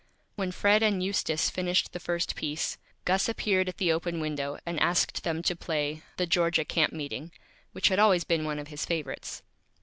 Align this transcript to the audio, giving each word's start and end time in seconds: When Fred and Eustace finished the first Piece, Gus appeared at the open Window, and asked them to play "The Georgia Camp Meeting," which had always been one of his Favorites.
When 0.35 0.51
Fred 0.51 0.81
and 0.81 1.03
Eustace 1.03 1.51
finished 1.51 1.93
the 1.93 1.99
first 1.99 2.35
Piece, 2.35 2.79
Gus 3.05 3.29
appeared 3.29 3.69
at 3.69 3.77
the 3.77 3.91
open 3.91 4.19
Window, 4.19 4.57
and 4.65 4.79
asked 4.79 5.21
them 5.23 5.43
to 5.43 5.55
play 5.55 6.01
"The 6.17 6.25
Georgia 6.25 6.65
Camp 6.65 6.91
Meeting," 6.91 7.31
which 7.71 7.89
had 7.89 7.99
always 7.99 8.23
been 8.23 8.43
one 8.43 8.57
of 8.57 8.69
his 8.69 8.83
Favorites. 8.83 9.43